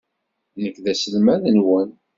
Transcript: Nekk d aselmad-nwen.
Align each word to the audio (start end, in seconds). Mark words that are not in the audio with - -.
Nekk 0.61 0.77
d 0.83 0.85
aselmad-nwen. 0.91 1.89